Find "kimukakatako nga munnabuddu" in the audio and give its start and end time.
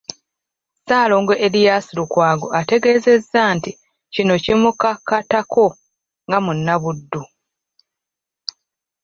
4.43-7.23